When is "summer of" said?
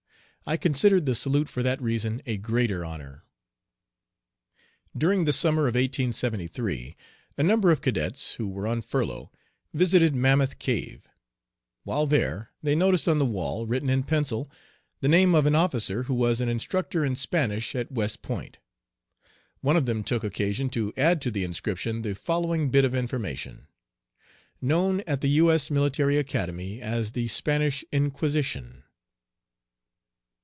5.31-5.75